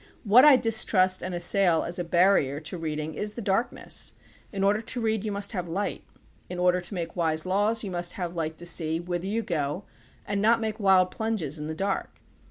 [0.23, 4.13] What I distrust and assail as a barrier to reading is the dark ness.
[4.51, 6.03] In order to read you must have light.
[6.49, 9.83] In order to make wise laws you must have light to see whither you go
[10.25, 12.19] and not make wild plunges in the dark.